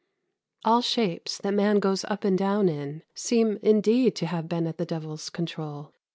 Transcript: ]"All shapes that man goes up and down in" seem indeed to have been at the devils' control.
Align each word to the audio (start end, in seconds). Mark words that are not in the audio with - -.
]"All 0.65 0.81
shapes 0.81 1.37
that 1.37 1.53
man 1.53 1.77
goes 1.77 2.05
up 2.05 2.23
and 2.23 2.35
down 2.35 2.67
in" 2.67 3.03
seem 3.13 3.59
indeed 3.61 4.15
to 4.15 4.25
have 4.25 4.49
been 4.49 4.65
at 4.65 4.79
the 4.79 4.85
devils' 4.87 5.29
control. 5.29 5.93